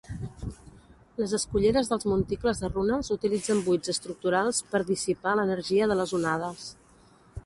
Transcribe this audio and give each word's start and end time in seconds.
Les 1.19 1.35
esculleres 1.37 1.91
dels 1.91 2.07
monticles 2.13 2.63
de 2.63 2.71
runes 2.71 3.13
utilitzen 3.17 3.61
buits 3.67 3.93
estructurals 3.95 4.63
per 4.73 4.81
dissipar 4.89 5.35
l'energia 5.41 5.89
de 5.93 5.99
les 6.01 6.19
onades. 6.21 6.65